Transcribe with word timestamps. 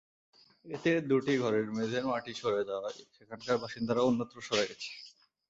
এতে 0.65 0.91
দুটি 1.09 1.33
ঘরের 1.37 1.65
মেঝের 1.71 2.05
মাটি 2.05 2.33
সরে 2.33 2.61
যাওয়ায় 2.69 2.99
সেখানকার 3.17 3.55
বাসিন্দারা 3.63 4.01
অন্যত্র 4.03 4.37
সরে 4.47 4.65
গেছে। 4.69 4.89